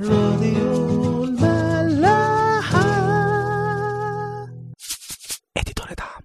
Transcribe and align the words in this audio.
راديو 0.00 1.24
الملاحة. 1.24 2.82
اديتور 5.56 5.86
دعم. 5.98 6.22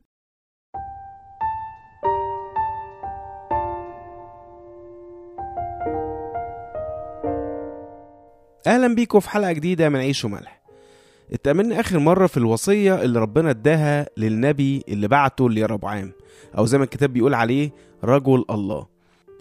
أهلا 8.68 8.96
بيكم 8.96 9.20
في 9.20 9.30
حلقة 9.30 9.52
جديدة 9.52 9.90
من 9.90 10.00
عيش 10.00 10.26
وملح. 10.26 10.62
اتأملنا 11.34 11.80
آخر 11.80 12.00
مرة 12.00 12.28
في 12.28 12.38
الوصية 12.38 13.02
اللي 13.02 13.20
ربنا 13.20 13.50
اداها 13.50 14.08
للنبي 14.18 14.84
اللي 14.88 15.08
بعته 15.08 15.50
ليربعام 15.50 16.12
أو 16.58 16.66
زي 16.66 16.78
ما 16.78 16.84
الكتاب 16.84 17.14
بيقول 17.14 17.34
عليه 17.34 17.72
رجل 18.04 18.46
الله. 18.50 18.88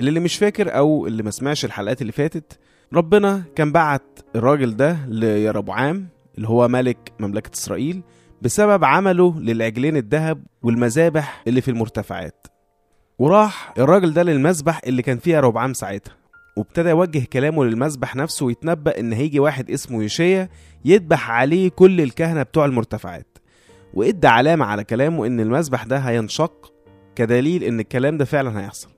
اللي, 0.01 0.09
اللي 0.09 0.21
مش 0.21 0.37
فاكر 0.37 0.77
أو 0.77 1.07
اللي 1.07 1.23
ما 1.23 1.31
سمعش 1.31 1.65
الحلقات 1.65 2.01
اللي 2.01 2.13
فاتت 2.13 2.59
ربنا 2.93 3.43
كان 3.57 3.73
بعت 3.73 4.19
الراجل 4.37 4.77
ده 4.77 4.99
ليربعام 5.09 6.09
اللي 6.37 6.49
هو 6.49 6.69
ملك 6.69 7.13
مملكة 7.21 7.51
إسرائيل 7.55 8.03
بسبب 8.43 8.85
عمله 8.85 9.41
للعجلين 9.41 9.97
الذهب 9.97 10.43
والمذابح 10.63 11.43
اللي 11.49 11.61
في 11.61 11.71
المرتفعات. 11.71 12.47
وراح 13.19 13.75
الراجل 13.79 14.13
ده 14.13 14.23
للمذبح 14.23 14.81
اللي 14.87 15.03
كان 15.03 15.19
فيها 15.19 15.41
ربعام 15.41 15.73
ساعتها 15.75 16.15
وابتدى 16.57 16.89
يوجه 16.89 17.25
كلامه 17.33 17.65
للمذبح 17.65 18.17
نفسه 18.17 18.47
ويتنبأ 18.47 19.01
إن 19.01 19.13
هيجي 19.13 19.41
واحد 19.41 19.71
اسمه 19.71 20.05
يشيا 20.05 20.49
يذبح 20.85 21.31
عليه 21.31 21.69
كل 21.69 22.01
الكهنة 22.01 22.43
بتوع 22.43 22.65
المرتفعات. 22.65 23.39
وإدى 23.95 24.27
علامة 24.27 24.65
على 24.65 24.85
كلامه 24.85 25.27
إن 25.27 25.41
المذبح 25.41 25.85
ده 25.85 25.99
هينشق 25.99 26.73
كدليل 27.17 27.65
إن 27.65 27.81
الكلام 27.81 28.17
ده 28.19 28.25
فعلا 28.25 28.61
هيحصل. 28.61 28.89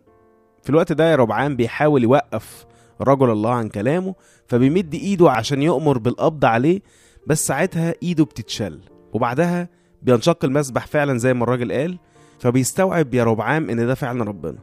في 0.63 0.71
الوقت 0.71 0.93
ده 0.93 1.11
يا 1.11 1.17
ربعام 1.17 1.57
بيحاول 1.57 2.03
يوقف 2.03 2.67
رجل 3.01 3.31
الله 3.31 3.51
عن 3.51 3.69
كلامه 3.69 4.15
فبيمد 4.47 4.95
إيده 4.95 5.31
عشان 5.31 5.63
يؤمر 5.63 5.99
بالقبض 5.99 6.45
عليه 6.45 6.81
بس 7.27 7.47
ساعتها 7.47 7.95
إيده 8.03 8.25
بتتشل. 8.25 8.81
وبعدها 9.13 9.69
بينشق 10.03 10.45
المذبح 10.45 10.87
فعلا 10.87 11.19
زي 11.19 11.35
ما 11.35 11.45
الراجل 11.45 11.73
قال 11.73 11.99
فبيستوعب 12.39 13.15
يا 13.15 13.25
ربعام 13.25 13.71
إن 13.71 13.87
ده 13.87 13.95
فعلا 13.95 14.25
ربنا. 14.25 14.59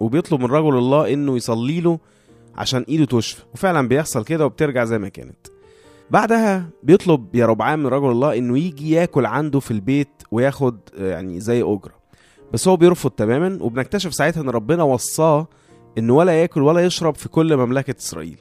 وبيطلب 0.00 0.40
من 0.40 0.46
رجل 0.46 0.78
الله 0.78 1.12
إنه 1.12 1.36
يصلي 1.36 1.80
له 1.80 1.98
عشان 2.56 2.84
إيده 2.88 3.04
تشفى 3.04 3.42
وفعلا 3.54 3.88
بيحصل 3.88 4.24
كده 4.24 4.46
وبترجع 4.46 4.84
زي 4.84 4.98
ما 4.98 5.08
كانت. 5.08 5.36
بعدها 6.10 6.70
بيطلب 6.82 7.34
يا 7.34 7.46
ربعام 7.46 7.78
من 7.78 7.86
رجل 7.86 8.10
الله 8.10 8.38
إنه 8.38 8.58
يجي 8.58 8.90
ياكل 8.90 9.26
عنده 9.26 9.60
في 9.60 9.70
البيت 9.70 10.08
وياخد 10.30 10.78
آه، 10.98 11.10
يعني 11.10 11.40
زي 11.40 11.62
أجرة. 11.62 11.94
بس 12.52 12.68
هو 12.68 12.76
بيرفض 12.76 13.10
تماما 13.10 13.58
وبنكتشف 13.62 14.14
ساعتها 14.14 14.40
إن 14.40 14.48
ربنا 14.50 14.82
وصاه 14.82 15.46
انه 15.98 16.14
ولا 16.14 16.40
يأكل 16.40 16.62
ولا 16.62 16.80
يشرب 16.84 17.14
في 17.14 17.28
كل 17.28 17.56
مملكة 17.56 17.94
إسرائيل. 17.98 18.38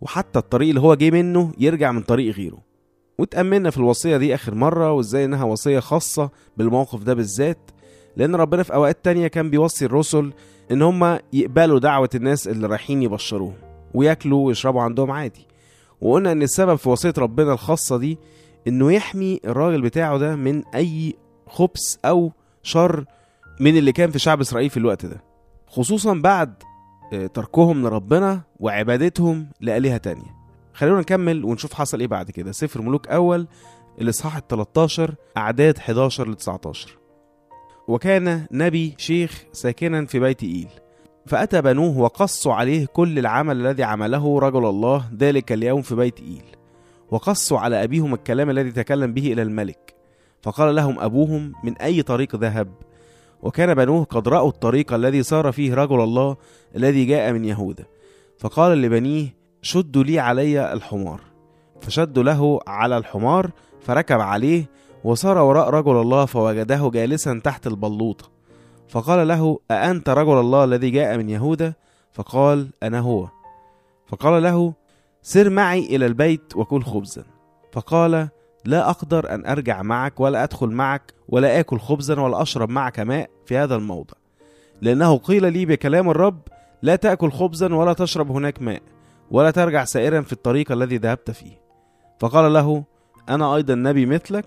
وحتى 0.00 0.38
الطريق 0.38 0.68
اللي 0.68 0.80
هو 0.80 0.94
جه 0.94 1.10
منه 1.10 1.52
يرجع 1.58 1.92
من 1.92 2.02
طريق 2.02 2.34
غيره. 2.34 2.58
واتأملنا 3.18 3.70
في 3.70 3.78
الوصية 3.78 4.16
دي 4.16 4.34
آخر 4.34 4.54
مرة 4.54 4.92
وإزاي 4.92 5.24
إنها 5.24 5.44
وصية 5.44 5.80
خاصة 5.80 6.30
بالموقف 6.56 7.02
ده 7.02 7.14
بالذات. 7.14 7.70
لأن 8.16 8.34
ربنا 8.34 8.62
في 8.62 8.74
أوقات 8.74 9.04
تانية 9.04 9.26
كان 9.26 9.50
بيوصي 9.50 9.84
الرسل 9.84 10.32
إن 10.70 10.82
هم 10.82 11.18
يقبلوا 11.32 11.78
دعوة 11.78 12.10
الناس 12.14 12.48
اللي 12.48 12.66
رايحين 12.66 13.02
يبشروهم 13.02 13.54
وياكلوا 13.94 14.46
ويشربوا 14.46 14.82
عندهم 14.82 15.10
عادي. 15.10 15.46
وقلنا 16.00 16.32
إن 16.32 16.42
السبب 16.42 16.74
في 16.74 16.88
وصية 16.88 17.14
ربنا 17.18 17.52
الخاصة 17.52 17.98
دي 17.98 18.18
إنه 18.68 18.92
يحمي 18.92 19.40
الراجل 19.44 19.82
بتاعه 19.82 20.18
ده 20.18 20.36
من 20.36 20.62
أي 20.74 21.14
خبث 21.46 21.96
أو 22.04 22.32
شر 22.62 23.04
من 23.60 23.76
اللي 23.76 23.92
كان 23.92 24.10
في 24.10 24.18
شعب 24.18 24.40
إسرائيل 24.40 24.70
في 24.70 24.76
الوقت 24.76 25.06
ده. 25.06 25.22
خصوصا 25.66 26.14
بعد 26.14 26.54
تركهم 27.34 27.86
لربنا 27.86 28.40
وعبادتهم 28.60 29.46
لآلهة 29.60 29.96
تانية. 29.96 30.36
خلونا 30.74 31.00
نكمل 31.00 31.44
ونشوف 31.44 31.74
حصل 31.74 32.00
إيه 32.00 32.06
بعد 32.06 32.30
كده. 32.30 32.52
سفر 32.52 32.82
ملوك 32.82 33.08
أول 33.08 33.46
الإصحاح 34.00 34.36
ال 34.36 34.46
13 34.48 35.14
أعداد 35.36 35.78
11 35.78 36.28
ل 36.28 36.34
19 36.34 36.98
وكان 37.88 38.46
نبي 38.50 38.94
شيخ 38.98 39.44
ساكنا 39.52 40.06
في 40.06 40.18
بيت 40.18 40.42
إيل. 40.42 40.68
فأتى 41.26 41.62
بنوه 41.62 41.98
وقصوا 41.98 42.54
عليه 42.54 42.86
كل 42.86 43.18
العمل 43.18 43.66
الذي 43.66 43.82
عمله 43.82 44.38
رجل 44.38 44.66
الله 44.66 45.04
ذلك 45.18 45.52
اليوم 45.52 45.82
في 45.82 45.94
بيت 45.94 46.20
إيل. 46.20 46.44
وقصوا 47.10 47.58
على 47.58 47.84
أبيهم 47.84 48.14
الكلام 48.14 48.50
الذي 48.50 48.72
تكلم 48.72 49.12
به 49.14 49.32
إلى 49.32 49.42
الملك. 49.42 49.94
فقال 50.42 50.74
لهم 50.74 51.00
أبوهم 51.00 51.52
من 51.64 51.76
أي 51.76 52.02
طريق 52.02 52.36
ذهب؟ 52.36 52.68
وكان 53.44 53.74
بنوه 53.74 54.04
قد 54.04 54.28
رأوا 54.28 54.48
الطريق 54.48 54.92
الذي 54.92 55.22
سار 55.22 55.52
فيه 55.52 55.74
رجل 55.74 56.00
الله 56.00 56.36
الذي 56.76 57.04
جاء 57.04 57.32
من 57.32 57.44
يهوذا 57.44 57.84
فقال 58.38 58.82
لبنيه 58.82 59.34
شدوا 59.62 60.04
لي 60.04 60.18
علي 60.18 60.72
الحمار. 60.72 61.20
فشدوا 61.80 62.22
له 62.22 62.60
على 62.66 62.96
الحمار 62.96 63.50
فركب 63.80 64.20
عليه 64.20 64.66
وصار 65.04 65.38
وراء 65.38 65.70
رجل 65.70 66.00
الله 66.00 66.24
فوجده 66.24 66.90
جالسا 66.94 67.40
تحت 67.44 67.66
البلوطة 67.66 68.30
فقال 68.88 69.28
له 69.28 69.58
أأنت 69.70 70.08
رجل 70.08 70.40
الله 70.40 70.64
الذي 70.64 70.90
جاء 70.90 71.16
من 71.16 71.30
يهوذا 71.30 71.74
فقال 72.12 72.70
أنا 72.82 73.00
هو. 73.00 73.28
فقال 74.06 74.42
له 74.42 74.74
سر 75.22 75.50
معي 75.50 75.80
إلى 75.80 76.06
البيت 76.06 76.56
وكل 76.56 76.82
خبزا. 76.82 77.24
فقال 77.72 78.28
لا 78.64 78.90
أقدر 78.90 79.34
أن 79.34 79.46
أرجع 79.46 79.82
معك 79.82 80.20
ولا 80.20 80.44
أدخل 80.44 80.68
معك 80.68 81.14
ولا 81.28 81.60
آكل 81.60 81.78
خبزا 81.78 82.20
ولا 82.20 82.42
أشرب 82.42 82.70
معك 82.70 83.00
ماء 83.00 83.30
في 83.46 83.56
هذا 83.56 83.76
الموضع. 83.76 84.14
لأنه 84.82 85.16
قيل 85.16 85.52
لي 85.52 85.66
بكلام 85.66 86.10
الرب 86.10 86.40
لا 86.82 86.96
تأكل 86.96 87.30
خبزا 87.30 87.74
ولا 87.74 87.92
تشرب 87.92 88.30
هناك 88.30 88.62
ماء 88.62 88.82
ولا 89.30 89.50
ترجع 89.50 89.84
سائرا 89.84 90.20
في 90.20 90.32
الطريق 90.32 90.72
الذي 90.72 90.96
ذهبت 90.96 91.30
فيه. 91.30 91.60
فقال 92.20 92.52
له 92.52 92.84
أنا 93.28 93.56
أيضا 93.56 93.74
نبي 93.74 94.06
مثلك 94.06 94.46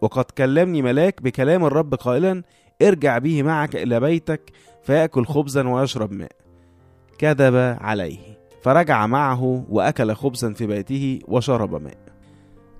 وقد 0.00 0.24
كلمني 0.24 0.82
ملاك 0.82 1.22
بكلام 1.22 1.64
الرب 1.64 1.94
قائلا 1.94 2.42
ارجع 2.82 3.18
به 3.18 3.42
معك 3.42 3.76
إلى 3.76 4.00
بيتك 4.00 4.52
فيأكل 4.82 5.26
خبزا 5.26 5.68
ويشرب 5.68 6.12
ماء. 6.12 6.32
كذب 7.18 7.76
عليه 7.80 8.38
فرجع 8.62 9.06
معه 9.06 9.64
وأكل 9.68 10.14
خبزا 10.14 10.52
في 10.52 10.66
بيته 10.66 11.20
وشرب 11.28 11.82
ماء. 11.82 12.07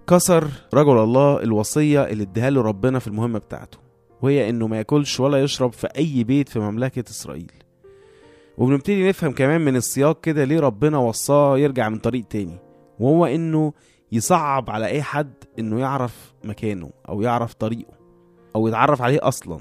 كسر 0.08 0.48
رجل 0.74 0.98
الله 0.98 1.42
الوصية 1.42 2.04
اللي 2.04 2.22
اديها 2.22 2.50
له 2.50 2.62
ربنا 2.62 2.98
في 2.98 3.06
المهمة 3.08 3.38
بتاعته. 3.38 3.78
وهي 4.22 4.50
إنه 4.50 4.66
ما 4.66 4.76
يأكلش 4.76 5.20
ولا 5.20 5.42
يشرب 5.42 5.72
في 5.72 5.86
أي 5.86 6.24
بيت 6.24 6.48
في 6.48 6.58
مملكة 6.58 7.10
إسرائيل. 7.10 7.52
وبنبتدي 8.58 9.08
نفهم 9.08 9.32
كمان 9.32 9.60
من 9.60 9.76
السياق 9.76 10.20
كده 10.20 10.44
ليه 10.44 10.60
ربنا 10.60 10.98
وصاه 10.98 11.58
يرجع 11.58 11.88
من 11.88 11.98
طريق 11.98 12.24
تاني. 12.24 12.58
وهو 13.00 13.26
إنه 13.26 13.72
يصعب 14.12 14.70
على 14.70 14.86
أي 14.86 15.02
حد 15.02 15.34
إنه 15.58 15.80
يعرف 15.80 16.34
مكانه 16.44 16.90
أو 17.08 17.22
يعرف 17.22 17.54
طريقه 17.54 17.92
أو 18.56 18.68
يتعرف 18.68 19.02
عليه 19.02 19.18
أصلا. 19.22 19.60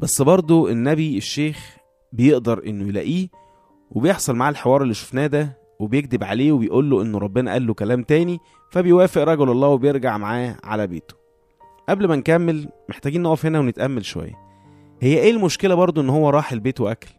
بس 0.00 0.22
برضو 0.22 0.68
النبي 0.68 1.16
الشيخ 1.16 1.76
بيقدر 2.12 2.62
إنه 2.66 2.88
يلاقيه 2.88 3.28
وبيحصل 3.90 4.36
معاه 4.36 4.50
الحوار 4.50 4.82
اللي 4.82 4.94
شفناه 4.94 5.26
ده 5.26 5.63
وبيكذب 5.78 6.24
عليه 6.24 6.52
وبيقول 6.52 6.90
له 6.90 7.02
إنه 7.02 7.18
ربنا 7.18 7.52
قال 7.52 7.66
له 7.66 7.74
كلام 7.74 8.02
تاني 8.02 8.40
فبيوافق 8.70 9.22
رجل 9.22 9.50
الله 9.50 9.68
وبيرجع 9.68 10.18
معاه 10.18 10.56
على 10.64 10.86
بيته. 10.86 11.14
قبل 11.88 12.08
ما 12.08 12.16
نكمل 12.16 12.68
محتاجين 12.88 13.22
نقف 13.22 13.46
هنا 13.46 13.60
ونتأمل 13.60 14.04
شوية. 14.04 14.38
هي 15.00 15.18
إيه 15.18 15.30
المشكلة 15.30 15.74
برضو 15.74 16.00
إن 16.00 16.08
هو 16.08 16.30
راح 16.30 16.52
البيت 16.52 16.80
وأكل؟ 16.80 17.10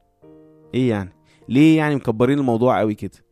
إيه 0.74 0.90
يعني؟ 0.90 1.14
ليه 1.50 1.78
يعني 1.78 1.96
مكبرين 1.96 2.40
الموضوع 2.40 2.80
قوي 2.80 2.94
كده؟ 2.96 3.26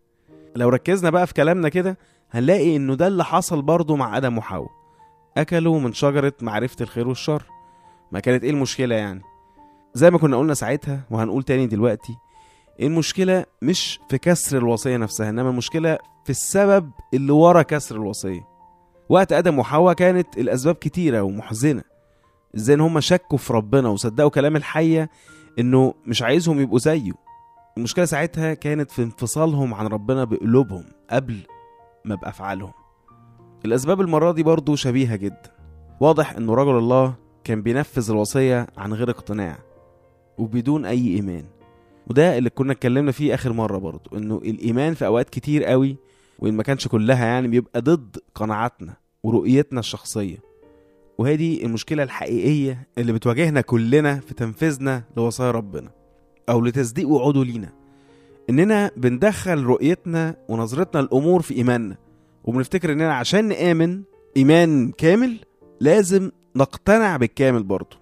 لو 0.56 0.70
ركزنا 0.70 1.10
بقى 1.10 1.28
في 1.28 1.34
كلامنا 1.34 1.70
كده 1.70 1.98
هنلاقي 2.32 2.76
إنه 2.76 2.96
ده 2.96 3.08
اللي 3.08 3.24
حصل 3.24 3.62
برضه 3.62 3.96
مع 3.96 4.18
آدم 4.18 4.38
وحواء. 4.38 4.72
أكلوا 5.38 5.80
من 5.80 5.94
شجرة 5.94 6.34
معرفة 6.42 6.76
الخير 6.82 7.08
والشر. 7.08 7.44
ما 8.12 8.20
كانت 8.20 8.44
إيه 8.44 8.52
المشكلة 8.52 8.96
يعني؟ 8.96 9.22
زي 9.94 10.12
ما 10.12 10.18
كنا 10.18 10.38
قلنا 10.38 10.54
ساعتها 10.54 11.02
وهنقول 11.12 11.44
تاني 11.44 11.68
دلوقتي 11.68 12.18
المشكلة 12.82 13.46
مش 13.62 14.00
في 14.10 14.18
كسر 14.18 14.58
الوصية 14.58 14.98
نفسها 14.98 15.30
إنما 15.30 15.50
المشكلة 15.50 15.98
في 16.24 16.30
السبب 16.30 16.92
اللي 17.14 17.32
ورا 17.32 17.62
كسر 17.62 17.96
الوصية. 17.96 18.48
وقت 19.10 19.34
آدم 19.34 19.60
وحواء 19.60 19.94
كانت 19.94 20.38
الأسباب 20.38 20.76
كتيرة 20.76 21.22
ومحزنة. 21.22 21.84
إزاي 22.56 22.76
إن 22.76 22.82
هم 22.82 23.00
شكوا 23.00 23.38
في 23.38 23.54
ربنا 23.54 23.90
وصدقوا 23.90 24.30
كلام 24.30 24.56
الحية 24.56 25.10
إنه 25.60 25.94
مش 26.06 26.22
عايزهم 26.22 26.60
يبقوا 26.60 26.80
زيه. 26.80 27.12
المشكلة 27.78 28.06
ساعتها 28.06 28.54
كانت 28.54 28.92
في 28.92 29.04
انفصالهم 29.04 29.74
عن 29.74 29.88
ربنا 29.88 30.24
بقلوبهم 30.24 30.86
قبل 31.10 31.38
ما 32.06 32.16
بافعالهم 32.16 32.74
الأسباب 33.66 34.02
المرة 34.02 34.32
دي 34.32 34.44
برضو 34.44 34.76
شبيهة 34.76 35.16
جدا. 35.16 35.54
واضح 36.00 36.32
إنه 36.32 36.54
رجل 36.54 36.78
الله 36.78 37.16
كان 37.44 37.62
بينفذ 37.62 38.12
الوصية 38.12 38.68
عن 38.78 38.94
غير 38.94 39.10
اقتناع 39.10 39.58
وبدون 40.38 40.86
أي 40.86 41.08
إيمان. 41.08 41.44
وده 42.10 42.38
اللي 42.38 42.50
كنا 42.50 42.72
اتكلمنا 42.72 43.12
فيه 43.12 43.34
آخر 43.34 43.54
مرة 43.54 43.78
برضو 43.78 44.18
إنه 44.18 44.38
الإيمان 44.38 44.94
في 44.94 45.06
أوقات 45.06 45.30
كتير 45.30 45.64
قوي 45.64 45.98
وإن 46.40 46.54
ما 46.54 46.64
كانش 46.64 46.88
كلها 46.88 47.26
يعني 47.26 47.48
بيبقى 47.48 47.82
ضد 47.82 48.18
قناعاتنا 48.36 48.94
ورؤيتنا 49.24 49.80
الشخصية. 49.80 50.38
وهي 51.18 51.36
دي 51.38 51.66
المشكلة 51.66 52.04
الحقيقية 52.04 52.88
اللي 52.98 53.14
بتواجهنا 53.14 53.62
كلنا 53.62 54.20
في 54.20 54.34
تنفيذنا 54.34 55.04
لوصايا 55.18 55.52
ربنا 55.52 55.90
أو 56.50 56.62
لتصديق 56.62 57.08
وعوده 57.10 57.44
لينا. 57.44 57.70
إننا 58.50 58.92
بندخل 58.98 59.64
رؤيتنا 59.64 60.36
ونظرتنا 60.50 61.02
للأمور 61.02 61.42
في 61.42 61.54
إيماننا 61.56 61.98
وبنفتكر 62.44 62.92
إننا 62.92 63.14
عشان 63.14 63.46
نآمن 63.48 64.02
إيمان 64.38 64.92
كامل 64.92 65.40
لازم 65.80 66.32
نقتنع 66.56 67.18
بالكامل 67.18 67.64
برضه 67.64 67.98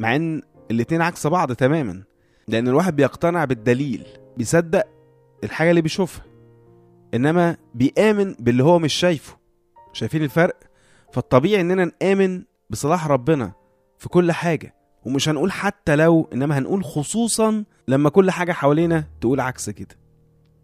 مع 0.00 0.16
إن 0.16 0.42
الاتنين 0.70 1.02
عكس 1.02 1.26
بعض 1.26 1.52
تماما. 1.52 2.02
لأن 2.50 2.68
الواحد 2.68 2.96
بيقتنع 2.96 3.44
بالدليل 3.44 4.06
بيصدق 4.36 4.84
الحاجة 5.44 5.70
اللي 5.70 5.80
بيشوفها. 5.82 6.24
إنما 7.14 7.56
بيآمن 7.74 8.34
باللي 8.38 8.64
هو 8.64 8.78
مش 8.78 8.92
شايفه. 8.94 9.36
شايفين 9.92 10.22
الفرق؟ 10.22 10.56
فالطبيعي 11.12 11.60
إننا 11.60 11.90
نآمن 12.02 12.42
بصلاح 12.70 13.06
ربنا 13.06 13.52
في 13.98 14.08
كل 14.08 14.32
حاجة. 14.32 14.74
ومش 15.06 15.28
هنقول 15.28 15.52
حتى 15.52 15.96
لو 15.96 16.28
إنما 16.32 16.58
هنقول 16.58 16.84
خصوصا 16.84 17.64
لما 17.88 18.10
كل 18.10 18.30
حاجة 18.30 18.52
حوالينا 18.52 19.04
تقول 19.20 19.40
عكس 19.40 19.70
كده. 19.70 19.96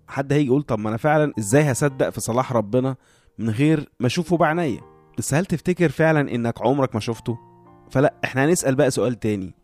حد 0.09 0.33
هيجي 0.33 0.47
يقول 0.47 0.63
طب 0.63 0.79
ما 0.79 0.89
أنا 0.89 0.97
فعلا 0.97 1.33
إزاي 1.39 1.73
هصدق 1.73 2.11
في 2.11 2.21
صلاح 2.21 2.53
ربنا 2.53 2.97
من 3.39 3.51
غير 3.51 3.89
ما 4.01 4.07
أشوفه 4.07 4.37
بعينيا 4.37 4.81
بس 5.19 5.35
هل 5.35 5.47
تفتكر 5.47 5.89
فعلا 5.89 6.35
إنك 6.35 6.63
عمرك 6.63 6.95
ما 6.95 7.01
شفته؟ 7.01 7.39
فلا 7.91 8.15
إحنا 8.25 8.45
هنسأل 8.45 8.75
بقى 8.75 8.91
سؤال 8.91 9.15
تاني. 9.21 9.55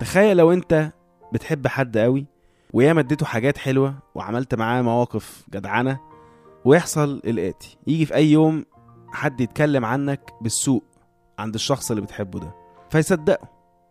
تخيل 0.00 0.36
لو 0.36 0.52
أنت 0.52 0.92
بتحب 1.32 1.66
حد 1.66 1.98
قوي 1.98 2.26
وياما 2.72 3.00
اديته 3.00 3.26
حاجات 3.26 3.58
حلوة 3.58 3.94
وعملت 4.14 4.54
معاه 4.54 4.82
مواقف 4.82 5.44
جدعنة 5.52 6.00
ويحصل 6.64 7.22
الآتي. 7.24 7.78
يجي 7.86 8.06
في 8.06 8.14
أي 8.14 8.32
يوم 8.32 8.64
حد 9.08 9.40
يتكلم 9.40 9.84
عنك 9.84 10.30
بالسوء 10.40 10.82
عند 11.38 11.54
الشخص 11.54 11.90
اللي 11.90 12.02
بتحبه 12.02 12.38
ده 12.38 12.54
فيصدقه 12.90 13.48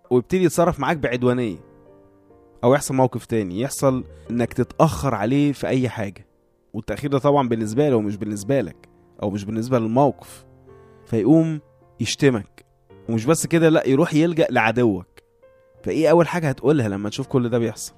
ويبتدي 0.10 0.44
يتصرف 0.44 0.80
معاك 0.80 0.98
بعدوانية. 0.98 1.58
أو 2.64 2.74
يحصل 2.74 2.96
موقف 2.96 3.26
تاني 3.26 3.60
يحصل 3.62 4.04
إنك 4.32 4.54
تتأخر 4.54 5.16
عليه 5.16 5.52
في 5.54 5.68
أي 5.68 5.90
حاجة. 5.90 6.28
والتأخير 6.74 7.12
ده 7.12 7.18
طبعا 7.18 7.50
بالنسبة 7.50 7.90
له 7.90 7.96
ومش 7.96 8.18
بالنسبة 8.18 8.62
لك 8.62 8.90
أو 9.24 9.30
مش 9.30 9.44
بالنسبة 9.46 9.80
للموقف. 9.80 10.46
فيقوم 11.06 11.60
يشتمك. 12.00 12.66
ومش 13.10 13.26
بس 13.26 13.48
كده 13.48 13.70
لأ 13.70 13.88
يروح 13.88 14.14
يلجأ 14.14 14.48
لعدوك. 14.50 15.08
فإيه 15.86 16.12
أول 16.12 16.28
حاجة 16.28 16.50
هتقولها 16.50 16.90
لما 16.90 17.10
تشوف 17.10 17.28
كل 17.28 17.50
ده 17.50 17.60
بيحصل؟ 17.60 17.94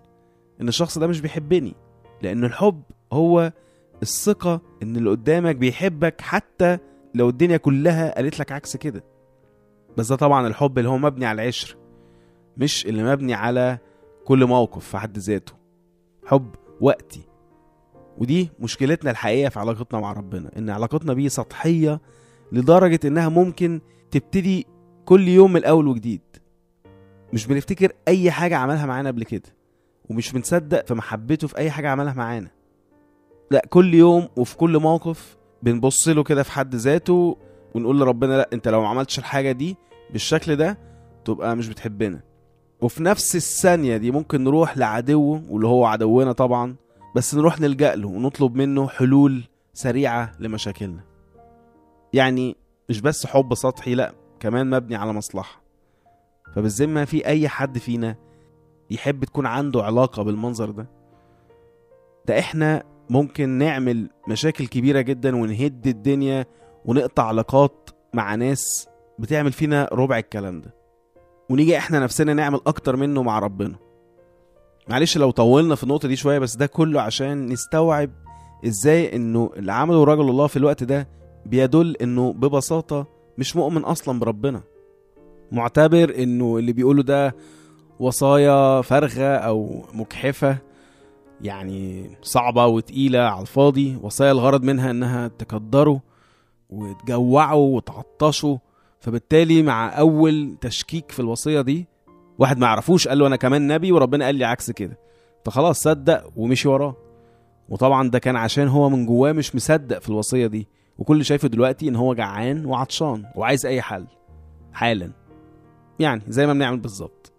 إن 0.62 0.68
الشخص 0.68 0.98
ده 0.98 1.08
مش 1.08 1.22
بيحبني 1.22 1.74
لأن 2.22 2.44
الحب 2.44 2.82
هو 3.14 3.52
الثقة 4.02 4.62
إن 4.84 4.96
اللي 4.96 5.10
قدامك 5.10 5.56
بيحبك 5.56 6.22
حتى 6.22 6.78
لو 7.16 7.30
الدنيا 7.30 7.58
كلها 7.58 8.16
قالت 8.16 8.40
لك 8.40 8.52
عكس 8.52 8.78
كده. 8.78 9.04
بس 9.98 10.08
ده 10.10 10.16
طبعا 10.16 10.48
الحب 10.48 10.78
اللي 10.78 10.90
هو 10.90 10.98
مبني 10.98 11.26
على 11.26 11.42
العشر 11.42 11.78
مش 12.58 12.86
اللي 12.86 13.04
مبني 13.04 13.34
على 13.34 13.78
كل 14.26 14.46
موقف 14.46 14.86
في 14.88 14.98
حد 14.98 15.18
ذاته. 15.18 15.54
حب 16.26 16.56
وقتي. 16.82 17.22
ودي 18.18 18.50
مشكلتنا 18.60 19.12
الحقيقة 19.12 19.50
في 19.50 19.60
علاقتنا 19.60 20.00
مع 20.00 20.14
ربنا 20.14 20.52
إن 20.58 20.70
علاقتنا 20.70 21.14
بيه 21.14 21.28
سطحية 21.28 22.02
لدرجة 22.52 23.00
إنها 23.06 23.30
ممكن 23.30 23.82
تبتدي 24.12 24.66
كل 25.06 25.28
يوم 25.28 25.52
من 25.52 25.58
الأول 25.58 25.88
وجديد. 25.88 26.22
مش 27.34 27.48
بنفتكر 27.48 27.92
أي 28.08 28.32
حاجة 28.32 28.58
عملها 28.58 28.86
معانا 28.86 29.10
قبل 29.10 29.24
كده 29.24 29.56
ومش 30.10 30.32
بنصدق 30.32 30.86
في 30.86 30.94
محبته 30.94 31.48
في 31.48 31.58
أي 31.58 31.72
حاجة 31.72 31.90
عملها 31.90 32.14
معانا. 32.14 32.50
لا 33.52 33.66
كل 33.70 33.94
يوم 33.94 34.28
وفي 34.38 34.58
كل 34.58 34.80
موقف 34.80 35.38
بنبص 35.64 36.08
له 36.08 36.24
كده 36.24 36.44
في 36.44 36.52
حد 36.52 36.76
ذاته 36.76 37.38
ونقول 37.76 38.00
لربنا 38.00 38.38
لا 38.38 38.50
أنت 38.54 38.68
لو 38.68 38.82
ما 38.82 38.88
عملتش 38.88 39.20
الحاجة 39.20 39.52
دي 39.52 39.78
بالشكل 40.12 40.56
ده 40.56 40.78
تبقى 41.26 41.56
مش 41.56 41.68
بتحبنا. 41.70 42.20
وفي 42.82 43.04
نفس 43.04 43.36
الثانية 43.36 43.98
دي 43.98 44.12
ممكن 44.12 44.44
نروح 44.44 44.78
لعدوه 44.78 45.44
واللي 45.50 45.68
هو 45.68 45.86
عدونا 45.86 46.32
طبعا 46.32 46.76
بس 47.16 47.36
نروح 47.36 47.60
نلجأ 47.60 47.96
له 47.96 48.08
ونطلب 48.08 48.56
منه 48.56 48.88
حلول 48.88 49.44
سريعة 49.74 50.32
لمشاكلنا. 50.40 51.04
يعني 52.14 52.56
مش 52.90 53.02
بس 53.02 53.26
حب 53.26 53.54
سطحي 53.54 53.96
لا 53.96 54.14
كمان 54.40 54.70
مبني 54.70 54.96
على 54.96 55.14
مصلحة. 55.14 55.62
فبالذمة 56.58 57.06
في 57.06 57.26
أي 57.26 57.48
حد 57.50 57.78
فينا 57.78 58.16
يحب 58.92 59.26
تكون 59.26 59.46
عنده 59.46 59.84
علاقة 59.84 60.24
بالمنظر 60.24 60.70
ده. 60.72 60.88
ده 62.28 62.40
إحنا 62.40 62.84
ممكن 63.10 63.50
نعمل 63.50 64.10
مشاكل 64.28 64.68
كبيرة 64.68 65.02
جدا 65.02 65.36
ونهد 65.36 65.88
الدنيا 65.88 66.46
ونقطع 66.86 67.24
علاقات 67.24 67.90
مع 68.14 68.36
ناس 68.36 68.88
بتعمل 69.20 69.52
فينا 69.52 69.90
ربع 69.92 70.18
الكلام 70.18 70.62
ده. 70.62 70.74
ونيجي 71.50 71.78
إحنا 71.78 72.00
نفسنا 72.00 72.34
نعمل 72.34 72.60
أكتر 72.68 72.96
منه 72.96 73.24
مع 73.24 73.40
ربنا. 73.40 73.76
معلش 74.90 75.18
لو 75.18 75.32
طولنا 75.32 75.76
في 75.76 75.84
النقطة 75.84 76.08
دي 76.08 76.16
شوية 76.16 76.40
بس 76.40 76.56
ده 76.56 76.66
كله 76.66 77.02
عشان 77.02 77.46
نستوعب 77.46 78.10
إزاي 78.66 79.16
إنه 79.16 79.50
اللي 79.56 79.74
عمله 79.74 80.04
رجل 80.04 80.30
الله 80.30 80.48
في 80.48 80.58
الوقت 80.58 80.84
ده 80.84 81.08
بيدل 81.46 81.96
إنه 82.02 82.34
ببساطة 82.34 83.08
مش 83.38 83.56
مؤمن 83.56 83.84
أصلا 83.84 84.20
بربنا. 84.20 84.62
معتبر 85.52 86.16
إنه 86.24 86.58
اللي 86.58 86.74
بيقوله 86.74 87.04
ده 87.04 87.36
وصايا 88.00 88.82
فارغة 88.82 89.36
أو 89.36 89.86
مجحفة 89.94 90.58
يعني 91.42 92.10
صعبة 92.22 92.66
وتقيلة 92.66 93.20
على 93.20 93.42
الفاضي 93.42 93.98
وصايا 94.02 94.32
الغرض 94.32 94.64
منها 94.64 94.92
إنها 94.92 95.28
تكدره 95.28 96.02
وتجوعه 96.70 97.56
وتعطشه 97.56 98.60
فبالتالي 99.00 99.64
مع 99.64 100.00
أول 100.00 100.58
تشكيك 100.62 101.12
في 101.12 101.20
الوصية 101.20 101.62
دي 101.62 101.88
واحد 102.40 102.58
ما 102.58 102.68
يعرفوش 102.68 103.08
قال 103.08 103.20
له 103.20 103.28
أنا 103.28 103.36
كمان 103.36 103.68
نبي 103.68 103.92
وربنا 103.92 104.26
قال 104.26 104.36
لي 104.36 104.46
عكس 104.46 104.72
كده. 104.72 105.00
فخلاص 105.46 105.82
صدق 105.84 106.32
ومشي 106.36 106.68
وراه. 106.68 106.96
وطبعا 107.70 108.10
ده 108.10 108.20
كان 108.20 108.36
عشان 108.36 108.68
هو 108.68 108.90
من 108.90 109.06
جواه 109.06 109.32
مش 109.32 109.56
مصدق 109.56 110.00
في 110.00 110.10
الوصية 110.10 110.48
دي. 110.48 110.68
وكل 110.98 111.26
شايفه 111.26 111.48
دلوقتي 111.48 111.88
إن 111.90 111.96
هو 111.96 112.14
جعان 112.14 112.66
وعطشان 112.66 113.26
وعايز 113.36 113.66
أي 113.66 113.82
حل 113.82 114.06
حالا. 114.74 115.12
يعني 116.00 116.22
زي 116.28 116.48
ما 116.48 116.54
بنعمل 116.54 116.78
بالظبط. 116.80 117.32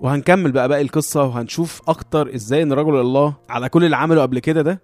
وهنكمل 0.00 0.52
بقى 0.52 0.68
باقي 0.68 0.82
القصة 0.82 1.24
وهنشوف 1.24 1.82
أكتر 1.88 2.34
إزاي 2.34 2.62
إن 2.62 2.72
رجل 2.72 3.00
الله 3.00 3.34
على 3.48 3.68
كل 3.68 3.84
اللي 3.84 3.96
عمله 3.96 4.22
قبل 4.22 4.38
كده 4.38 4.62
ده 4.62 4.82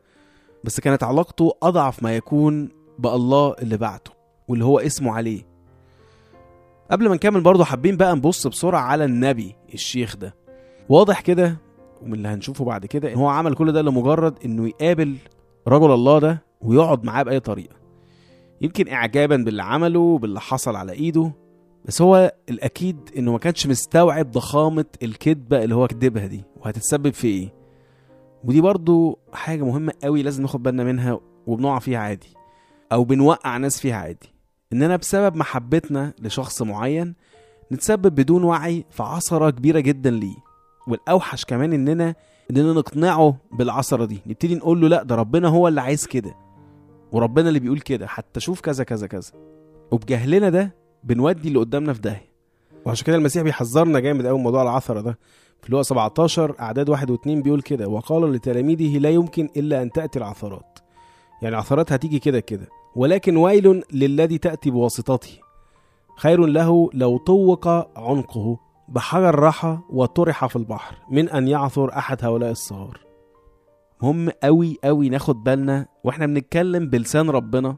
بس 0.65 0.81
كانت 0.81 1.03
علاقته 1.03 1.53
أضعف 1.63 2.03
ما 2.03 2.17
يكون 2.17 2.69
بالله 2.99 3.55
اللي 3.63 3.77
بعته 3.77 4.11
واللي 4.49 4.65
هو 4.65 4.79
اسمه 4.79 5.13
عليه. 5.13 5.43
قبل 6.91 7.09
ما 7.09 7.15
نكمل 7.15 7.41
برضه 7.41 7.65
حابين 7.65 7.97
بقى 7.97 8.17
نبص 8.17 8.47
بسرعة 8.47 8.81
على 8.81 9.05
النبي 9.05 9.57
الشيخ 9.75 10.17
ده. 10.17 10.35
واضح 10.89 11.21
كده 11.21 11.57
ومن 12.03 12.13
اللي 12.15 12.29
هنشوفه 12.29 12.65
بعد 12.65 12.87
كده 12.87 13.13
إن 13.13 13.19
هو 13.19 13.29
عمل 13.29 13.55
كل 13.55 13.73
ده 13.73 13.83
لمجرد 13.83 14.39
إنه 14.45 14.69
يقابل 14.69 15.17
رجل 15.69 15.91
الله 15.95 16.19
ده 16.19 16.43
ويقعد 16.61 17.05
معاه 17.05 17.23
بأي 17.23 17.41
طريقة. 17.41 17.77
يمكن 18.61 18.89
إعجابا 18.89 19.37
باللي 19.37 19.63
عمله 19.63 20.01
وباللي 20.01 20.41
حصل 20.41 20.77
على 20.77 20.93
إيده 20.93 21.33
بس 21.87 22.03
هو 22.03 22.33
الأكيد 22.49 22.97
إنه 23.19 23.33
ما 23.33 23.39
كانش 23.39 23.67
مستوعب 23.67 24.31
ضخامة 24.31 24.85
الكذبة 25.03 25.65
اللي 25.65 25.75
هو 25.75 25.87
كدبها 25.87 26.27
دي 26.27 26.45
وهتتسبب 26.57 27.11
في 27.13 27.27
إيه؟ 27.27 27.55
ودي 28.45 28.61
برضو 28.61 29.19
حاجة 29.33 29.65
مهمة 29.65 29.93
قوي 30.03 30.23
لازم 30.23 30.43
ناخد 30.43 30.63
بالنا 30.63 30.85
منها 30.85 31.21
وبنقع 31.47 31.79
فيها 31.79 31.99
عادي 31.99 32.35
أو 32.93 33.05
بنوقع 33.05 33.57
ناس 33.57 33.81
فيها 33.81 33.97
عادي. 33.97 34.35
إننا 34.73 34.97
بسبب 34.97 35.37
محبتنا 35.37 36.13
لشخص 36.19 36.63
معين 36.63 37.15
نتسبب 37.73 38.15
بدون 38.15 38.45
وعي 38.45 38.85
في 38.91 39.03
عثرة 39.03 39.51
كبيرة 39.51 39.81
جدا 39.81 40.11
ليه. 40.11 40.37
والأوحش 40.89 41.45
كمان 41.45 41.73
إننا 41.73 42.15
إننا 42.51 42.73
نقنعه 42.73 43.37
بالعثرة 43.53 44.05
دي. 44.05 44.23
نبتدي 44.27 44.55
نقول 44.55 44.81
له 44.81 44.89
لا 44.89 45.03
ده 45.03 45.15
ربنا 45.15 45.49
هو 45.49 45.69
اللي 45.69 45.81
عايز 45.81 46.07
كده 46.07 46.35
وربنا 47.13 47.49
اللي 47.49 47.61
بيقول 47.61 47.81
كده 47.81 48.07
حتى 48.07 48.41
شوف 48.41 48.61
كذا 48.61 48.85
كذا 48.85 49.07
كذا. 49.07 49.31
وبجهلنا 49.91 50.49
ده 50.49 50.86
بنودي 51.07 51.49
اللي 51.49 51.59
قدامنا 51.59 51.93
في 51.93 52.01
داهية. 52.01 52.31
وعشان 52.87 53.07
كده 53.07 53.17
المسيح 53.17 53.43
بيحذرنا 53.43 54.01
جامد 54.01 54.27
قوي 54.27 54.39
موضوع 54.39 54.63
العثرة 54.63 55.01
ده. 55.01 55.19
في 55.63 55.73
لقا 55.73 55.83
17 55.83 56.55
أعداد 56.61 56.89
واحد 56.89 57.11
واثنين 57.11 57.43
بيقول 57.43 57.63
كده 57.63 57.89
وقال 57.89 58.33
لتلاميذه 58.33 58.99
لا 58.99 59.11
يمكن 59.11 59.49
إلا 59.57 59.83
أن 59.83 59.93
تأتي 59.93 60.19
العثرات. 60.19 60.79
يعني 61.43 61.55
العثرات 61.55 61.93
هتيجي 61.93 62.19
كده 62.19 62.41
كده 62.41 62.69
ولكن 62.97 63.37
ويل 63.37 63.83
للذي 63.93 64.39
تأتي 64.39 64.71
بواسطته. 64.71 65.39
خير 66.17 66.47
له 66.47 66.91
لو 66.95 67.17
طوق 67.19 67.69
عنقه 67.99 68.59
بحجر 68.89 69.39
رحى 69.39 69.79
وطرح 69.91 70.47
في 70.47 70.57
البحر 70.57 70.97
من 71.11 71.29
أن 71.29 71.49
يعثر 71.49 71.93
أحد 71.99 72.25
هؤلاء 72.25 72.51
الصغار 72.51 73.01
مهم 74.03 74.31
قوي 74.43 74.79
قوي 74.85 75.09
ناخد 75.09 75.45
بالنا 75.45 75.87
وإحنا 76.05 76.27
بنتكلم 76.27 76.89
بلسان 76.89 77.31
ربنا 77.31 77.77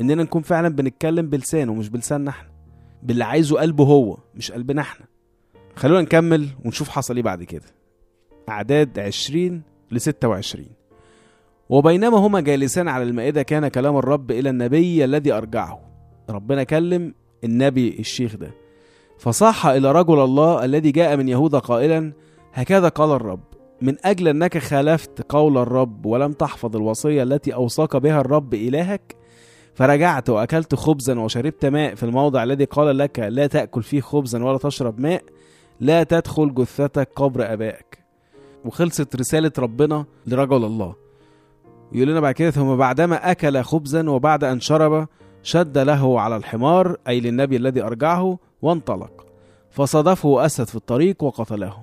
إننا 0.00 0.22
نكون 0.22 0.42
فعلا 0.42 0.68
بنتكلم 0.68 1.26
بلسانه 1.30 1.74
مش 1.74 1.88
بلساننا 1.88 2.30
إحنا. 2.30 2.48
باللي 3.02 3.24
عايزه 3.24 3.60
قلبه 3.60 3.84
هو 3.84 4.18
مش 4.34 4.52
قلبنا 4.52 4.80
إحنا. 4.80 5.06
خلونا 5.76 6.00
نكمل 6.02 6.48
ونشوف 6.64 6.88
حصل 6.88 7.16
إيه 7.16 7.22
بعد 7.22 7.42
كده. 7.42 7.64
أعداد 8.48 8.98
20 8.98 9.62
ل 9.90 10.00
26 10.00 10.66
وبينما 11.68 12.18
هما 12.18 12.40
جالسان 12.40 12.88
على 12.88 13.04
المائدة 13.04 13.42
كان 13.42 13.68
كلام 13.68 13.96
الرب 13.96 14.30
إلى 14.30 14.50
النبي 14.50 15.04
الذي 15.04 15.32
أرجعه. 15.32 15.80
ربنا 16.30 16.62
كلم 16.64 17.14
النبي 17.44 17.96
الشيخ 17.98 18.36
ده. 18.36 18.50
فصاح 19.18 19.66
إلى 19.66 19.92
رجل 19.92 20.20
الله 20.20 20.64
الذي 20.64 20.90
جاء 20.90 21.16
من 21.16 21.28
يهوذا 21.28 21.58
قائلا 21.58 22.12
هكذا 22.52 22.88
قال 22.88 23.10
الرب 23.10 23.40
من 23.82 23.96
أجل 24.04 24.28
أنك 24.28 24.58
خالفت 24.58 25.22
قول 25.32 25.58
الرب 25.58 26.06
ولم 26.06 26.32
تحفظ 26.32 26.76
الوصية 26.76 27.22
التي 27.22 27.54
أوصاك 27.54 27.96
بها 27.96 28.20
الرب 28.20 28.54
إلهك 28.54 29.16
فرجعت 29.76 30.30
وأكلت 30.30 30.74
خبزا 30.74 31.20
وشربت 31.20 31.66
ماء 31.66 31.94
في 31.94 32.02
الموضع 32.02 32.42
الذي 32.42 32.64
قال 32.64 32.98
لك 32.98 33.18
لا 33.18 33.46
تأكل 33.46 33.82
فيه 33.82 34.00
خبزا 34.00 34.44
ولا 34.44 34.58
تشرب 34.58 35.00
ماء 35.00 35.22
لا 35.80 36.02
تدخل 36.02 36.54
جثتك 36.54 37.08
قبر 37.16 37.52
آبائك. 37.52 37.98
وخلصت 38.64 39.16
رسالة 39.16 39.52
ربنا 39.58 40.04
لرجل 40.26 40.64
الله. 40.64 40.94
يقول 41.92 42.08
لنا 42.08 42.20
بعد 42.20 42.34
كده 42.34 42.50
ثم 42.50 42.76
بعدما 42.76 43.30
أكل 43.30 43.62
خبزا 43.62 44.10
وبعد 44.10 44.44
أن 44.44 44.60
شرب 44.60 45.08
شد 45.42 45.78
له 45.78 46.20
على 46.20 46.36
الحمار 46.36 46.96
أي 47.08 47.20
للنبي 47.20 47.56
الذي 47.56 47.82
أرجعه 47.82 48.38
وانطلق. 48.62 49.26
فصادفه 49.70 50.46
أسد 50.46 50.64
في 50.64 50.74
الطريق 50.74 51.22
وقتله. 51.22 51.76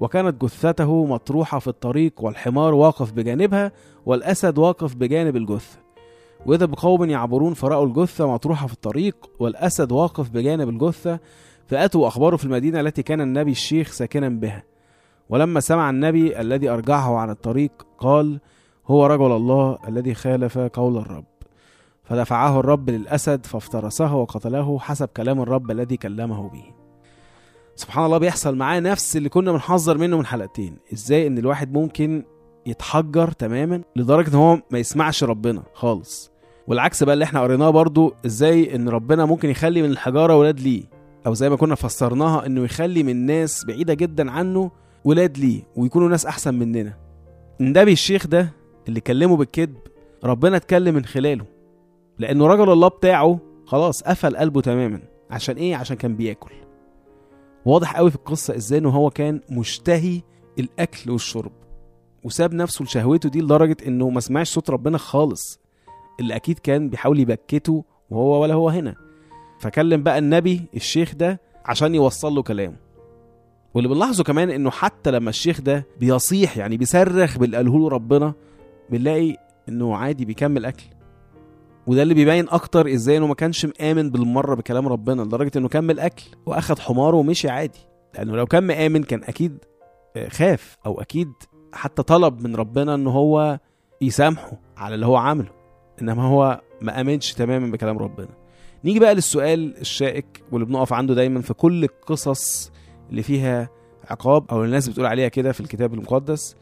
وكانت 0.00 0.44
جثته 0.44 1.04
مطروحة 1.04 1.58
في 1.58 1.68
الطريق 1.68 2.12
والحمار 2.18 2.74
واقف 2.74 3.12
بجانبها 3.12 3.72
والأسد 4.06 4.58
واقف 4.58 4.94
بجانب 4.94 5.36
الجثة. 5.36 5.85
وإذا 6.46 6.66
بقوم 6.66 7.10
يعبرون 7.10 7.54
فراوا 7.54 7.86
الجثة 7.86 8.32
مطروحة 8.32 8.66
في 8.66 8.72
الطريق 8.72 9.30
والأسد 9.38 9.92
واقف 9.92 10.30
بجانب 10.30 10.68
الجثة 10.68 11.18
فأتوا 11.66 12.04
وأخبروا 12.04 12.38
في 12.38 12.44
المدينة 12.44 12.80
التي 12.80 13.02
كان 13.02 13.20
النبي 13.20 13.50
الشيخ 13.50 13.92
ساكنا 13.92 14.28
بها. 14.28 14.62
ولما 15.28 15.60
سمع 15.60 15.90
النبي 15.90 16.40
الذي 16.40 16.68
أرجعه 16.68 17.16
عن 17.16 17.30
الطريق 17.30 17.86
قال 17.98 18.40
هو 18.86 19.06
رجل 19.06 19.32
الله 19.32 19.78
الذي 19.88 20.14
خالف 20.14 20.58
قول 20.58 20.96
الرب 20.96 21.24
فدفعه 22.04 22.60
الرب 22.60 22.90
للأسد 22.90 23.46
فافترسه 23.46 24.14
وقتله 24.14 24.78
حسب 24.78 25.08
كلام 25.08 25.40
الرب 25.40 25.70
الذي 25.70 25.96
كلمه 25.96 26.48
به. 26.48 26.64
سبحان 27.74 28.04
الله 28.04 28.18
بيحصل 28.18 28.56
معاه 28.56 28.80
نفس 28.80 29.16
اللي 29.16 29.28
كنا 29.28 29.52
بنحذر 29.52 29.98
منه 29.98 30.18
من 30.18 30.26
حلقتين. 30.26 30.76
إزاي 30.92 31.26
إن 31.26 31.38
الواحد 31.38 31.72
ممكن 31.72 32.24
يتحجر 32.66 33.30
تماما 33.30 33.82
لدرجة 33.96 34.28
إن 34.28 34.34
هو 34.34 34.58
ما 34.70 34.78
يسمعش 34.78 35.24
ربنا 35.24 35.62
خالص. 35.74 36.30
والعكس 36.66 37.02
بقى 37.02 37.14
اللي 37.14 37.24
إحنا 37.24 37.40
قريناه 37.40 37.70
برضو 37.70 38.14
إزاي 38.26 38.74
إن 38.74 38.88
ربنا 38.88 39.24
ممكن 39.24 39.50
يخلي 39.50 39.82
من 39.82 39.90
الحجارة 39.90 40.36
ولاد 40.36 40.60
ليه. 40.60 40.82
أو 41.26 41.34
زي 41.34 41.50
ما 41.50 41.56
كنا 41.56 41.74
فسرناها 41.74 42.46
إنه 42.46 42.64
يخلي 42.64 43.02
من 43.02 43.26
ناس 43.26 43.64
بعيدة 43.64 43.94
جدا 43.94 44.30
عنه 44.30 44.70
ولاد 45.04 45.38
ليه 45.38 45.62
ويكونوا 45.76 46.08
ناس 46.08 46.26
أحسن 46.26 46.54
مننا. 46.54 46.96
النبي 47.60 47.92
الشيخ 47.92 48.26
ده 48.26 48.52
اللي 48.88 49.00
كلمه 49.00 49.36
بالكذب 49.36 49.76
ربنا 50.24 50.56
اتكلم 50.56 50.94
من 50.94 51.04
خلاله. 51.04 51.44
لأنه 52.18 52.46
رجل 52.46 52.72
الله 52.72 52.88
بتاعه 52.88 53.38
خلاص 53.66 54.02
قفل 54.02 54.36
قلبه 54.36 54.60
تماما. 54.60 55.00
عشان 55.30 55.56
إيه؟ 55.56 55.76
عشان 55.76 55.96
كان 55.96 56.16
بيأكل. 56.16 56.52
واضح 57.66 57.96
قوي 57.96 58.10
في 58.10 58.16
القصة 58.16 58.56
إزاي 58.56 58.78
إنه 58.78 58.90
هو 58.90 59.10
كان 59.10 59.40
مشتهي 59.50 60.20
الأكل 60.58 61.10
والشرب. 61.10 61.52
وساب 62.26 62.54
نفسه 62.54 62.82
لشهوته 62.84 63.28
دي 63.28 63.40
لدرجة 63.40 63.76
إنه 63.86 64.10
ما 64.10 64.20
سمعش 64.20 64.50
صوت 64.50 64.70
ربنا 64.70 64.98
خالص. 64.98 65.60
اللي 66.20 66.36
أكيد 66.36 66.58
كان 66.58 66.88
بيحاول 66.88 67.20
يبكته 67.20 67.84
وهو 68.10 68.42
ولا 68.42 68.54
هو 68.54 68.68
هنا. 68.68 68.94
فكلم 69.60 70.02
بقى 70.02 70.18
النبي 70.18 70.62
الشيخ 70.76 71.14
ده 71.14 71.40
عشان 71.64 71.94
يوصل 71.94 72.34
له 72.34 72.42
كلامه. 72.42 72.76
واللي 73.74 73.88
بنلاحظه 73.88 74.24
كمان 74.24 74.50
إنه 74.50 74.70
حتى 74.70 75.10
لما 75.10 75.30
الشيخ 75.30 75.60
ده 75.60 75.86
بيصيح 76.00 76.56
يعني 76.56 76.76
بيصرخ 76.76 77.38
باللي 77.38 77.56
قاله 77.56 77.78
له 77.78 77.88
ربنا 77.88 78.34
بنلاقي 78.90 79.36
إنه 79.68 79.96
عادي 79.96 80.24
بيكمل 80.24 80.64
أكل. 80.64 80.84
وده 81.86 82.02
اللي 82.02 82.14
بيبين 82.14 82.48
أكتر 82.48 82.92
إزاي 82.94 83.16
إنه 83.16 83.26
ما 83.26 83.34
كانش 83.34 83.66
مآمن 83.66 84.10
بالمرة 84.10 84.54
بكلام 84.54 84.88
ربنا 84.88 85.22
لدرجة 85.22 85.50
إنه 85.56 85.68
كمل 85.68 86.00
أكل 86.00 86.24
وأخد 86.46 86.78
حماره 86.78 87.16
ومشي 87.16 87.48
عادي. 87.48 87.78
لأنه 88.14 88.36
لو 88.36 88.46
كان 88.46 88.62
مآمن 88.64 89.02
كان 89.02 89.24
أكيد 89.24 89.58
آه، 90.16 90.28
خاف 90.28 90.76
أو 90.86 91.00
أكيد 91.00 91.32
حتى 91.76 92.02
طلب 92.02 92.46
من 92.46 92.56
ربنا 92.56 92.94
إن 92.94 93.06
هو 93.06 93.58
يسامحه 94.00 94.52
على 94.76 94.94
اللي 94.94 95.06
هو 95.06 95.16
عمله 95.16 95.50
إنما 96.02 96.22
هو 96.22 96.60
ما 96.80 97.00
آمنش 97.00 97.32
تماما 97.32 97.72
بكلام 97.72 97.98
ربنا. 97.98 98.28
نيجي 98.84 98.98
بقى 99.00 99.14
للسؤال 99.14 99.76
الشائك 99.80 100.42
واللي 100.52 100.66
بنقف 100.66 100.92
عنده 100.92 101.14
دايما 101.14 101.40
في 101.40 101.54
كل 101.54 101.84
القصص 101.84 102.72
اللي 103.10 103.22
فيها 103.22 103.68
عقاب 104.10 104.50
أو 104.50 104.64
الناس 104.64 104.88
بتقول 104.88 105.06
عليها 105.06 105.28
كده 105.28 105.52
في 105.52 105.60
الكتاب 105.60 105.94
المقدس. 105.94 106.56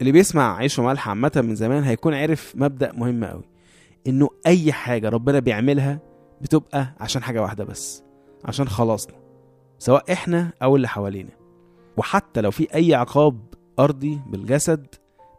اللي 0.00 0.12
بيسمع 0.12 0.56
عيش 0.56 0.78
وملح 0.78 1.08
عامة 1.08 1.32
من 1.36 1.54
زمان 1.54 1.82
هيكون 1.84 2.14
عرف 2.14 2.52
مبدأ 2.56 2.92
مهم 2.92 3.24
قوي 3.24 3.44
إنه 4.06 4.28
أي 4.46 4.72
حاجة 4.72 5.08
ربنا 5.08 5.38
بيعملها 5.38 5.98
بتبقى 6.40 6.86
عشان 7.00 7.22
حاجة 7.22 7.42
واحدة 7.42 7.64
بس 7.64 8.02
عشان 8.44 8.68
خلاصنا 8.68 9.14
سواء 9.78 10.12
إحنا 10.12 10.52
أو 10.62 10.76
اللي 10.76 10.88
حوالينا. 10.88 11.30
وحتى 11.96 12.40
لو 12.40 12.50
في 12.50 12.74
أي 12.74 12.94
عقاب 12.94 13.38
أرضي 13.78 14.20
بالجسد 14.26 14.86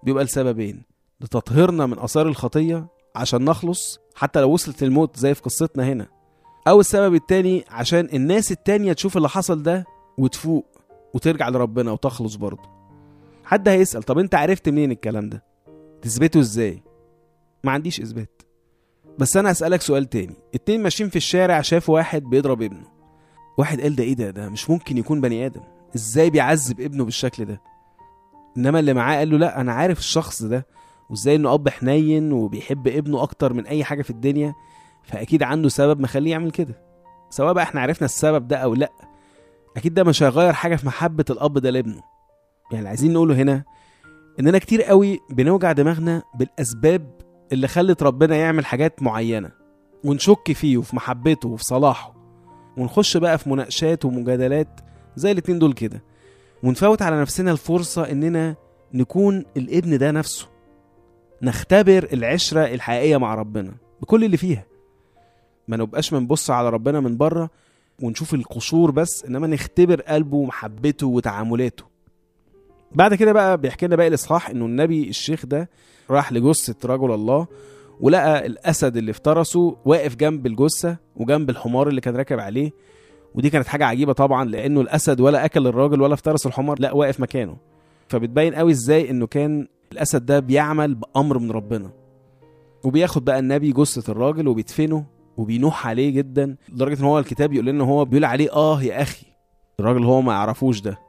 بيبقى 0.04 0.24
لسببين 0.24 0.82
لتطهيرنا 1.22 1.86
من 1.86 2.00
آثار 2.00 2.28
الخطية 2.28 2.88
عشان 3.16 3.46
نخلص 3.46 4.00
حتى 4.16 4.42
لو 4.42 4.52
وصلت 4.52 4.84
للموت 4.84 5.18
زي 5.18 5.34
في 5.34 5.42
قصتنا 5.42 5.84
هنا 5.88 6.08
أو 6.68 6.80
السبب 6.80 7.16
التاني 7.16 7.66
عشان 7.70 8.10
الناس 8.14 8.52
التانية 8.52 8.94
تشوف 8.94 9.18
اللي 9.18 9.30
حصل 9.30 9.64
ده 9.64 9.86
وتفوق 10.18 10.66
وترجع 11.14 11.50
لربنا 11.50 11.92
وتخلص 11.92 12.36
برضه. 12.36 12.70
حد 13.44 13.68
هيسأل 13.70 14.04
طب 14.04 14.18
أنت 14.20 14.36
عرفت 14.36 14.70
منين 14.70 14.92
الكلام 14.92 15.30
ده؟ 15.30 15.44
تثبته 16.02 16.40
إزاي؟ 16.40 16.84
ما 17.64 17.72
عنديش 17.72 18.02
إثبات. 18.02 18.42
بس 19.20 19.38
أنا 19.38 19.52
اسألك 19.52 19.82
سؤال 19.82 20.10
تاني 20.10 20.36
اتنين 20.56 20.84
ماشيين 20.84 21.10
في 21.10 21.16
الشارع 21.16 21.62
شافوا 21.62 21.96
واحد 21.96 22.24
بيضرب 22.24 22.62
ابنه. 22.62 22.88
واحد 23.58 23.82
قال 23.82 23.96
ده 23.96 24.04
إيه 24.04 24.14
ده؟ 24.14 24.30
ده 24.30 24.50
مش 24.50 24.70
ممكن 24.70 24.98
يكون 24.98 25.22
بني 25.22 25.46
آدم. 25.46 25.62
إزاي 25.96 26.30
بيعذب 26.30 26.82
ابنه 26.82 27.06
بالشكل 27.06 27.46
ده؟ 27.46 27.62
انما 28.58 28.80
اللي 28.80 28.94
معاه 28.94 29.18
قال 29.18 29.30
له 29.30 29.38
لا 29.38 29.62
أنا 29.62 29.74
عارف 29.74 30.00
الشخص 30.00 30.44
ده 30.44 30.68
وازاي 31.10 31.36
انه 31.36 31.54
اب 31.54 31.70
حنين 31.70 32.32
وبيحب 32.32 32.88
ابنه 32.88 33.24
أكتر 33.24 33.54
من 33.54 33.66
اي 33.68 33.84
حاجة 33.84 34.02
في 34.02 34.10
الدنيا 34.10 34.54
فاكيد 35.04 35.44
عنده 35.44 35.70
سبب 35.70 36.00
مخليه 36.00 36.32
يعمل 36.32 36.52
كده. 36.52 36.82
سواء 37.30 37.54
بقى 37.54 37.64
إحنا 37.64 37.82
عرفنا 37.82 38.06
السبب 38.06 38.48
ده 38.48 38.58
أو 38.58 38.74
لا 38.74 38.92
أكيد 39.78 39.94
ده 39.94 40.04
مش 40.04 40.24
هيغير 40.24 40.54
حاجة 40.54 40.76
في 40.76 40.88
محبة 40.88 41.26
الاب 41.30 41.58
ده 41.58 41.70
لابنه. 41.70 42.02
يعني 42.72 42.78
اللي 42.78 42.90
عايزين 42.90 43.14
نقوله 43.14 43.36
هنا 43.36 43.64
اننا 44.40 44.58
كتير 44.58 44.82
قوي 44.84 45.20
بنوجع 45.30 45.72
دماغنا 45.72 46.24
بالاسباب 46.36 47.22
اللي 47.52 47.68
خلت 47.68 48.04
ربنا 48.04 48.36
يعمل 48.36 48.66
حاجات 48.66 49.04
معينة 49.04 49.52
ونشك 50.04 50.52
فيه 50.52 50.78
وفي 50.78 50.96
محبته 50.96 51.50
وفي 51.50 51.64
صلاحه. 51.64 52.14
ونخش 52.78 53.18
بقى 53.18 53.38
في 53.38 53.50
مناقشات 53.50 54.06
ومجادلات 54.06 54.80
زي 55.16 55.32
الاتنين 55.32 55.60
دول 55.60 55.74
كده. 55.74 56.04
ونفوت 56.64 57.02
على 57.02 57.22
نفسنا 57.22 57.52
الفرصة 57.52 58.12
إننا 58.12 58.56
نكون 58.94 59.46
الابن 59.58 59.98
ده 59.98 60.12
نفسه. 60.12 60.48
نختبر 61.42 62.10
العشرة 62.14 62.66
الحقيقية 62.66 63.18
مع 63.18 63.36
ربنا 63.36 63.72
بكل 64.02 64.24
اللي 64.24 64.38
فيها. 64.38 64.66
ما 65.68 65.78
نبقاش 65.78 66.14
بنبص 66.14 66.50
على 66.50 66.70
ربنا 66.70 67.00
من 67.00 67.18
بره 67.18 67.50
ونشوف 68.02 68.34
القشور 68.34 68.92
بس 68.92 69.26
إنما 69.26 69.48
نختبر 69.48 70.02
قلبه 70.02 70.38
ومحبته 70.38 71.08
وتعاملاته. 71.08 71.84
بعد 72.92 73.14
كده 73.16 73.32
بقى 73.32 73.58
بيحكي 73.58 73.88
لنا 73.88 73.96
باقي 73.96 74.08
الإصحاح 74.08 74.50
إنه 74.50 74.66
النبي 74.66 75.10
الشيخ 75.10 75.46
ده 75.46 75.70
راح 76.10 76.34
لجثة 76.34 76.76
رجل 76.94 77.12
الله 77.12 77.48
ولقى 78.00 78.46
الأسد 78.46 78.98
اللي 78.98 79.12
افترسه 79.12 79.78
واقف 79.86 80.16
جنب 80.16 80.46
الجثة 80.48 80.98
وجنب 81.16 81.50
الحمار 81.50 81.88
اللي 81.88 82.02
كان 82.02 82.16
راكب 82.16 82.40
عليه. 82.40 82.72
ودي 83.36 83.50
كانت 83.50 83.68
حاجة 83.68 83.86
عجيبة 83.86 84.14
طبعا 84.14 84.46
لأنه 84.46 84.82
الأسد 84.82 85.22
ولا 85.22 85.46
أكل 85.46 85.68
الراجل 85.68 86.02
ولا 86.02 86.14
افترس 86.14 86.46
الحمار 86.48 86.80
لا 86.80 86.92
واقف 86.92 87.20
مكانه. 87.20 87.58
فبتبين 88.08 88.56
قوي 88.56 88.72
إزاي 88.72 89.10
إنه 89.10 89.28
كان 89.28 89.68
الأسد 89.92 90.26
ده 90.26 90.40
بيعمل 90.40 90.96
بأمر 90.96 91.38
من 91.40 91.52
ربنا. 91.52 91.92
وبياخد 92.84 93.26
بقى 93.26 93.40
النبي 93.40 93.72
جثة 93.72 94.12
الراجل 94.12 94.48
وبيدفنه 94.48 95.06
وبينوح 95.38 95.88
عليه 95.88 96.10
جدا 96.10 96.56
لدرجة 96.70 97.00
إن 97.00 97.06
هو 97.06 97.20
الكتاب 97.20 97.54
يقول 97.54 97.66
لنا 97.66 97.84
هو 97.84 98.06
بيقول 98.06 98.26
عليه 98.26 98.54
آه 98.54 98.84
يا 98.84 99.02
أخي 99.02 99.26
الراجل 99.80 100.04
هو 100.04 100.22
ما 100.22 100.34
يعرفوش 100.34 100.82
ده. 100.82 101.00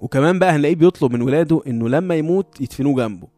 وكمان 0.00 0.38
بقى 0.38 0.50
هنلاقيه 0.50 0.74
بيطلب 0.76 1.12
من 1.12 1.22
ولاده 1.22 1.60
إنه 1.66 1.88
لما 1.88 2.14
يموت 2.14 2.60
يدفنوه 2.60 2.94
جنبه 2.96 3.28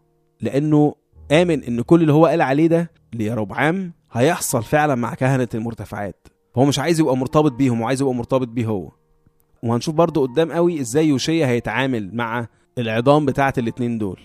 لأنه 0.41 0.95
آمن 1.33 1.63
إن 1.65 1.81
كل 1.81 2.01
اللي 2.01 2.13
هو 2.13 2.27
قال 2.27 2.43
عليه 2.43 2.67
ده 2.67 2.91
ليربعام 3.15 3.93
هيحصل 4.13 4.63
فعلا 4.63 4.95
مع 4.95 5.15
كهنة 5.15 5.49
المرتفعات. 5.55 6.27
هو 6.57 6.65
مش 6.65 6.79
عايز 6.79 7.01
يبقى 7.01 7.17
مرتبط 7.17 7.53
بيهم 7.53 7.81
وعايز 7.81 8.01
يبقى 8.03 8.15
مرتبط 8.15 8.49
بيه 8.49 8.67
هو. 8.67 8.91
وهنشوف 9.63 9.95
برضو 9.95 10.23
قدام 10.27 10.53
قوي 10.53 10.81
إزاي 10.81 11.09
يوشيا 11.09 11.47
هيتعامل 11.47 12.15
مع 12.15 12.47
العظام 12.79 13.27
بتاعة 13.27 13.53
الاتنين 13.59 13.99
دول. 13.99 14.21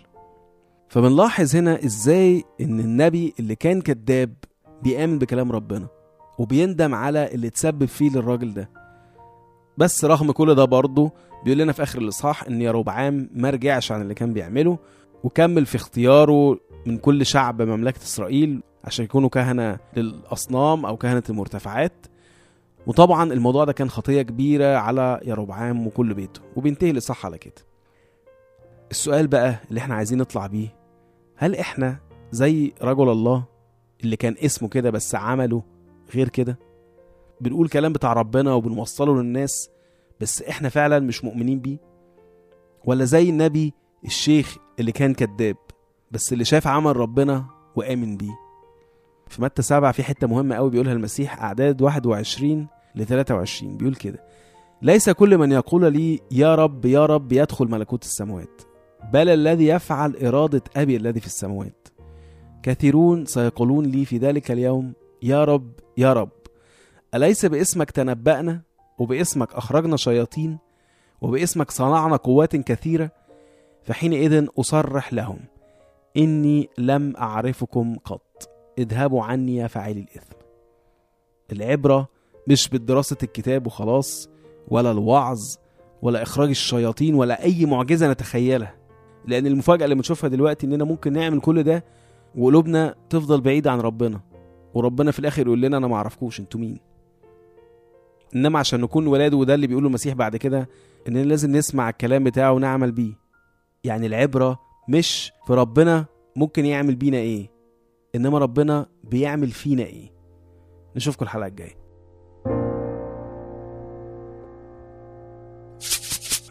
فبنلاحظ 0.90 1.56
هنا 1.56 1.86
إزاي 1.86 2.44
إن 2.62 2.80
النبي 2.80 3.34
اللي 3.40 3.56
كان 3.56 3.82
كذاب 3.82 4.34
بيآمن 4.84 5.20
بكلام 5.20 5.52
ربنا 5.52 5.88
وبيندم 6.40 6.96
على 6.96 7.34
اللي 7.34 7.50
تسبب 7.50 7.86
فيه 7.86 8.10
للراجل 8.10 8.54
ده. 8.54 8.70
بس 9.78 10.06
رغم 10.06 10.32
كل 10.32 10.56
ده 10.56 10.66
برضه 10.66 11.12
بيقول 11.44 11.60
لنا 11.60 11.72
في 11.72 11.84
آخر 11.84 12.00
الإصحاح 12.02 12.44
إن 12.44 12.62
يروبعام 12.62 13.30
ما 13.34 13.50
رجعش 13.50 13.92
عن 13.92 14.02
اللي 14.02 14.14
كان 14.14 14.34
بيعمله 14.34 14.78
وكمل 15.24 15.66
في 15.66 15.76
اختياره 15.76 16.60
من 16.86 16.98
كل 16.98 17.26
شعب 17.26 17.62
مملكة 17.62 17.98
إسرائيل 18.04 18.64
عشان 18.84 19.06
يكونوا 19.06 19.30
كهنة 19.30 19.78
للأصنام 19.98 20.86
أو 20.86 20.98
كهنة 20.98 21.24
المرتفعات. 21.30 22.06
وطبعا 22.88 23.34
الموضوع 23.34 23.64
ده 23.66 23.74
كان 23.74 23.90
خطية 23.90 24.22
كبيرة 24.22 24.76
على 24.78 25.20
يروبعام 25.26 25.88
وكل 25.88 26.14
بيته 26.14 26.42
وبينتهي 26.56 26.90
الاصحاح 26.92 27.26
على 27.26 27.38
كده. 27.38 27.54
السؤال 28.92 29.28
بقى 29.28 29.56
اللي 29.70 29.80
إحنا 29.80 29.96
عايزين 29.96 30.18
نطلع 30.18 30.48
بيه 30.48 30.76
هل 31.36 31.56
إحنا 31.56 31.98
زي 32.32 32.74
رجل 32.82 33.10
الله 33.10 33.44
اللي 34.04 34.16
كان 34.16 34.36
اسمه 34.46 34.70
كده 34.70 34.90
بس 34.90 35.16
عمله 35.16 35.64
غير 36.16 36.30
كده؟ 36.30 36.60
بنقول 37.42 37.70
كلام 37.70 37.94
بتاع 37.94 38.14
ربنا 38.14 38.54
وبنوصله 38.54 39.16
للناس 39.22 39.70
بس 40.22 40.42
إحنا 40.42 40.70
فعلا 40.70 41.00
مش 41.00 41.24
مؤمنين 41.24 41.60
بيه؟ 41.60 41.78
ولا 42.86 43.06
زي 43.06 43.30
النبي 43.30 43.74
الشيخ 44.06 44.58
اللي 44.80 44.92
كان 44.92 45.14
كذاب 45.14 45.56
بس 46.12 46.34
اللي 46.34 46.46
شاف 46.46 46.68
عمل 46.68 46.98
ربنا 46.98 47.46
وآمن 47.76 48.18
بيه؟ 48.18 48.43
في 49.34 49.42
متى 49.42 49.62
سبعة 49.62 49.92
في 49.92 50.04
حتة 50.04 50.28
مهمة 50.28 50.56
قوي 50.56 50.70
بيقولها 50.70 50.94
المسيح 50.94 51.44
أعداد 51.44 51.82
21 51.82 52.68
ل 52.96 53.06
23 53.06 53.78
بيقول 53.78 53.96
كده. 53.96 54.24
ليس 54.82 55.10
كل 55.10 55.38
من 55.38 55.52
يقول 55.52 55.94
لي 55.94 56.20
يا 56.32 56.56
رب 56.56 56.86
يا 56.86 57.06
رب 57.06 57.32
يدخل 57.32 57.68
ملكوت 57.68 58.04
السماوات 58.04 58.62
بل 59.14 59.30
الذي 59.30 59.68
يفعل 59.68 60.16
إرادة 60.26 60.62
أبي 60.76 60.96
الذي 60.96 61.20
في 61.20 61.26
السماوات 61.26 61.88
كثيرون 62.64 63.26
سيقولون 63.26 63.86
لي 63.86 64.06
في 64.06 64.18
ذلك 64.18 64.52
اليوم 64.52 64.94
يا 65.24 65.44
رب 65.44 65.72
يا 65.98 66.14
رب. 66.14 66.30
أليس 67.16 67.46
باسمك 67.46 67.92
تنبأنا؟ 67.92 68.62
وباسمك 68.98 69.54
أخرجنا 69.54 69.98
شياطين؟ 69.98 70.58
وباسمك 71.22 71.72
صنعنا 71.72 72.16
قوات 72.16 72.56
كثيرة؟ 72.56 73.12
فحينئذ 73.84 74.48
أصرح 74.60 75.14
لهم 75.14 75.40
إني 76.18 76.70
لم 76.78 77.14
أعرفكم 77.18 77.96
قط. 78.06 78.33
اذهبوا 78.78 79.24
عني 79.24 79.56
يا 79.56 79.68
فاعلي 79.68 80.00
الإثم. 80.00 80.36
العبرة 81.52 82.08
مش 82.48 82.70
بالدراسة 82.70 83.18
الكتاب 83.24 83.68
وخلاص 83.68 84.30
ولا 84.68 84.92
الوعظ 84.92 85.40
ولا 86.02 86.22
إخراج 86.24 86.50
الشياطين 86.50 87.16
ولا 87.16 87.44
أي 87.44 87.66
معجزة 87.66 88.12
نتخيلها. 88.12 88.76
لأن 89.28 89.48
المفاجأة 89.48 89.84
اللي 89.84 89.96
بنشوفها 89.96 90.28
دلوقتي 90.30 90.68
إننا 90.68 90.84
ممكن 90.84 91.14
نعمل 91.14 91.40
كل 91.42 91.64
ده 91.64 91.84
وقلوبنا 92.36 92.96
تفضل 93.10 93.42
بعيدة 93.42 93.72
عن 93.72 93.82
ربنا. 93.82 94.22
وربنا 94.74 95.12
في 95.12 95.20
الآخر 95.20 95.46
يقول 95.48 95.62
لنا 95.62 95.78
أنا 95.78 95.88
معرفكوش 95.88 96.40
أنتوا 96.40 96.60
مين؟ 96.60 96.80
إنما 98.36 98.60
عشان 98.60 98.82
نكون 98.82 99.08
ولاده 99.08 99.38
وده 99.38 99.56
اللي 99.56 99.68
بيقوله 99.68 99.88
المسيح 99.88 100.14
بعد 100.14 100.36
كده 100.36 100.70
إننا 101.08 101.20
لازم 101.24 101.52
نسمع 101.52 101.90
الكلام 101.90 102.24
بتاعه 102.24 102.52
ونعمل 102.52 102.92
بيه. 102.92 103.14
يعني 103.84 104.08
العبرة 104.08 104.60
مش 104.90 105.32
في 105.48 105.54
ربنا 105.54 106.06
ممكن 106.36 106.66
يعمل 106.66 106.96
بينا 106.96 107.18
إيه؟ 107.18 107.53
إنما 108.16 108.38
ربنا 108.38 108.88
بيعمل 109.04 109.52
فينا 109.52 109.84
إيه؟ 109.84 110.14
نشوفكم 110.96 111.26
الحلقة 111.26 111.48
الجاية. 111.48 111.84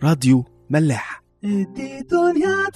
راديو 0.03 0.45
ملاح. 0.71 1.23
دنيا 2.11 2.69